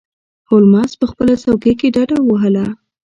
هولمز 0.49 0.91
په 0.99 1.05
خپله 1.11 1.33
څوکۍ 1.43 1.73
کې 1.79 1.87
ډډه 1.95 2.17
ووهله. 2.21 2.65